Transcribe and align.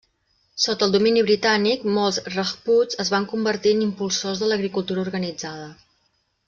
Sota 0.61 0.85
el 0.87 0.95
domini 0.95 1.23
britànic, 1.27 1.85
molts 1.97 2.17
rajputs 2.37 2.99
es 3.05 3.13
van 3.17 3.29
convertir 3.35 3.77
en 3.77 3.87
impulsors 3.89 4.43
de 4.45 4.53
l'agricultura 4.53 5.09
organitzada. 5.11 5.73